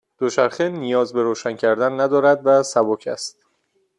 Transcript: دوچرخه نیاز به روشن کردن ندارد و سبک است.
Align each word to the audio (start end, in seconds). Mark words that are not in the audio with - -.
دوچرخه 0.19 0.69
نیاز 0.69 1.13
به 1.13 1.23
روشن 1.23 1.55
کردن 1.55 1.99
ندارد 1.99 2.41
و 2.43 2.63
سبک 2.63 3.07
است. 3.07 3.45